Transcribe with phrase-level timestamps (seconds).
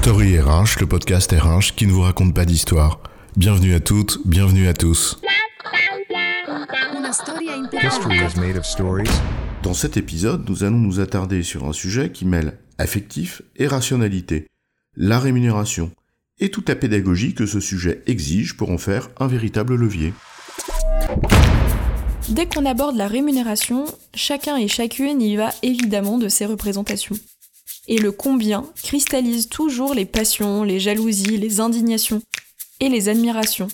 [0.00, 3.00] Story RH, le podcast RH qui ne vous raconte pas d'histoire.
[3.36, 5.20] Bienvenue à toutes, bienvenue à tous.
[7.82, 9.10] History is made of stories.
[9.64, 14.46] Dans cet épisode, nous allons nous attarder sur un sujet qui mêle affectif et rationalité,
[14.96, 15.90] la rémunération,
[16.38, 20.14] et toute la pédagogie que ce sujet exige pour en faire un véritable levier.
[22.28, 23.84] Dès qu'on aborde la rémunération,
[24.14, 27.16] chacun et chacune y va évidemment de ses représentations.
[27.90, 32.20] Et le combien cristallise toujours les passions, les jalousies, les indignations
[32.80, 33.68] et les admirations,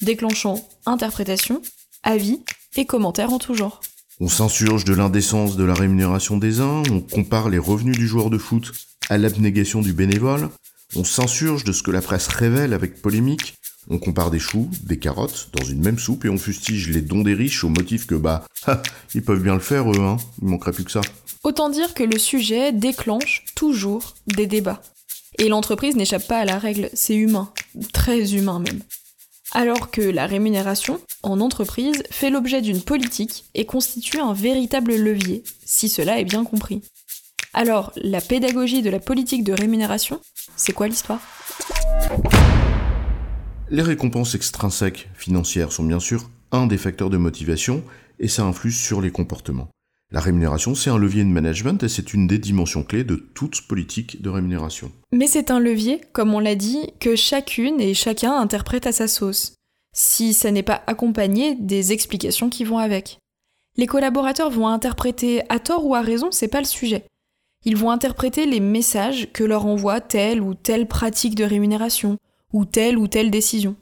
[0.00, 1.60] déclenchant interprétations,
[2.04, 2.40] avis
[2.76, 3.80] et commentaires en tout genre.
[4.20, 8.30] On s'insurge de l'indécence de la rémunération des uns, on compare les revenus du joueur
[8.30, 8.72] de foot
[9.10, 10.48] à l'abnégation du bénévole,
[10.94, 13.56] on s'insurge de ce que la presse révèle avec polémique,
[13.90, 17.22] on compare des choux, des carottes dans une même soupe et on fustige les dons
[17.22, 18.44] des riches au motif que bah,
[19.14, 21.00] ils peuvent bien le faire eux, hein, il manquerait plus que ça.
[21.46, 24.82] Autant dire que le sujet déclenche toujours des débats.
[25.38, 27.52] Et l'entreprise n'échappe pas à la règle, c'est humain,
[27.92, 28.80] très humain même.
[29.52, 35.44] Alors que la rémunération, en entreprise, fait l'objet d'une politique et constitue un véritable levier,
[35.64, 36.82] si cela est bien compris.
[37.54, 40.20] Alors, la pédagogie de la politique de rémunération,
[40.56, 41.20] c'est quoi l'histoire?
[43.70, 47.84] Les récompenses extrinsèques financières sont bien sûr un des facteurs de motivation
[48.18, 49.68] et ça influe sur les comportements.
[50.12, 53.66] La rémunération, c'est un levier de management et c'est une des dimensions clés de toute
[53.66, 54.92] politique de rémunération.
[55.12, 59.08] Mais c'est un levier, comme on l'a dit, que chacune et chacun interprète à sa
[59.08, 59.54] sauce,
[59.92, 63.18] si ça n'est pas accompagné des explications qui vont avec.
[63.76, 67.04] Les collaborateurs vont interpréter à tort ou à raison, c'est pas le sujet.
[67.64, 72.16] Ils vont interpréter les messages que leur envoie telle ou telle pratique de rémunération,
[72.52, 73.74] ou telle ou telle décision.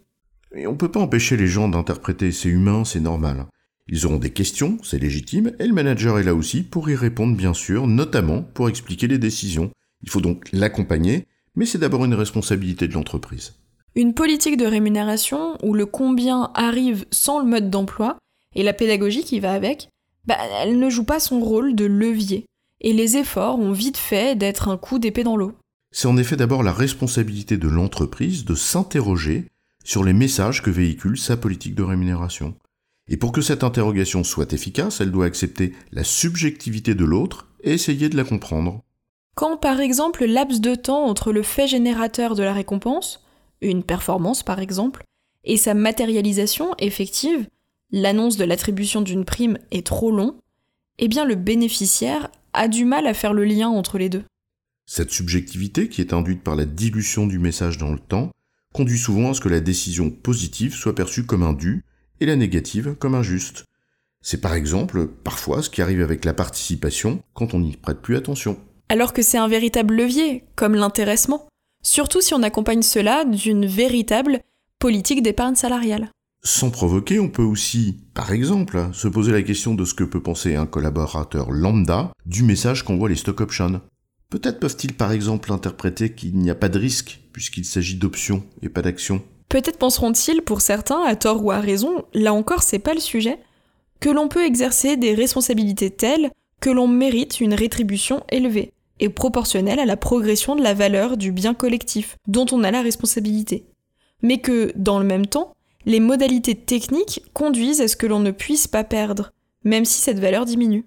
[0.54, 3.44] Et on peut pas empêcher les gens d'interpréter, c'est humain, c'est normal.
[3.86, 7.36] Ils auront des questions, c'est légitime, et le manager est là aussi pour y répondre
[7.36, 9.70] bien sûr, notamment pour expliquer les décisions.
[10.02, 13.54] Il faut donc l'accompagner, mais c'est d'abord une responsabilité de l'entreprise.
[13.94, 18.16] Une politique de rémunération où le combien arrive sans le mode d'emploi
[18.54, 19.88] et la pédagogie qui va avec,
[20.26, 22.46] bah, elle ne joue pas son rôle de levier.
[22.80, 25.52] Et les efforts ont vite fait d'être un coup d'épée dans l'eau.
[25.92, 29.46] C'est en effet d'abord la responsabilité de l'entreprise de s'interroger
[29.84, 32.56] sur les messages que véhicule sa politique de rémunération.
[33.08, 37.72] Et pour que cette interrogation soit efficace, elle doit accepter la subjectivité de l'autre et
[37.72, 38.82] essayer de la comprendre.
[39.34, 43.24] Quand par exemple le laps de temps entre le fait générateur de la récompense,
[43.60, 45.04] une performance par exemple,
[45.44, 47.46] et sa matérialisation effective,
[47.90, 50.36] l'annonce de l'attribution d'une prime est trop long,
[50.98, 54.24] eh bien le bénéficiaire a du mal à faire le lien entre les deux.
[54.86, 58.30] Cette subjectivité, qui est induite par la dilution du message dans le temps,
[58.72, 61.84] conduit souvent à ce que la décision positive soit perçue comme un dû,
[62.20, 63.64] et la négative comme injuste.
[64.22, 68.16] C'est par exemple parfois ce qui arrive avec la participation quand on n'y prête plus
[68.16, 68.58] attention.
[68.88, 71.48] Alors que c'est un véritable levier, comme l'intéressement,
[71.82, 74.40] surtout si on accompagne cela d'une véritable
[74.78, 76.10] politique d'épargne salariale.
[76.42, 80.22] Sans provoquer, on peut aussi, par exemple, se poser la question de ce que peut
[80.22, 83.80] penser un collaborateur lambda du message qu'envoient les stock options.
[84.28, 88.68] Peut-être peuvent-ils par exemple interpréter qu'il n'y a pas de risque, puisqu'il s'agit d'options et
[88.68, 89.22] pas d'actions.
[89.54, 93.38] Peut-être penseront-ils, pour certains, à tort ou à raison, là encore c'est pas le sujet,
[94.00, 99.78] que l'on peut exercer des responsabilités telles que l'on mérite une rétribution élevée et proportionnelle
[99.78, 103.64] à la progression de la valeur du bien collectif dont on a la responsabilité.
[104.22, 105.52] Mais que, dans le même temps,
[105.86, 109.30] les modalités techniques conduisent à ce que l'on ne puisse pas perdre,
[109.62, 110.84] même si cette valeur diminue.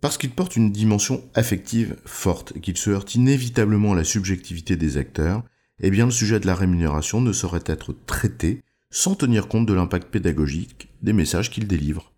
[0.00, 4.76] Parce qu'il porte une dimension affective forte et qu'il se heurte inévitablement à la subjectivité
[4.76, 5.42] des acteurs,
[5.82, 9.74] eh bien le sujet de la rémunération ne saurait être traité sans tenir compte de
[9.74, 12.12] l'impact pédagogique des messages qu'il délivre.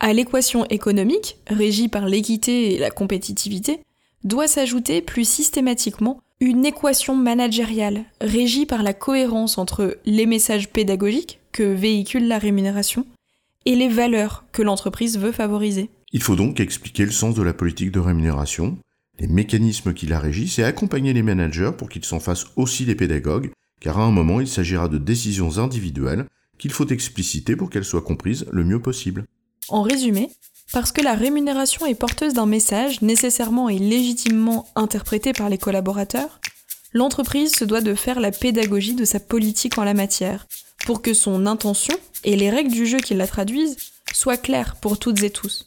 [0.00, 3.80] À l'équation économique, régie par l'équité et la compétitivité,
[4.24, 11.38] doit s'ajouter plus systématiquement une équation managériale, régie par la cohérence entre les messages pédagogiques
[11.52, 13.06] que véhicule la rémunération
[13.64, 15.88] et les valeurs que l'entreprise veut favoriser.
[16.12, 18.76] Il faut donc expliquer le sens de la politique de rémunération,
[19.18, 22.94] les mécanismes qui la régissent et accompagner les managers pour qu'ils s'en fassent aussi les
[22.94, 26.26] pédagogues, car à un moment il s'agira de décisions individuelles
[26.58, 29.24] qu'il faut expliciter pour qu'elles soient comprises le mieux possible.
[29.68, 30.30] En résumé,
[30.72, 36.40] parce que la rémunération est porteuse d'un message nécessairement et légitimement interprété par les collaborateurs,
[36.92, 40.46] l'entreprise se doit de faire la pédagogie de sa politique en la matière,
[40.86, 43.76] pour que son intention et les règles du jeu qui la traduisent
[44.12, 45.66] soient claires pour toutes et tous.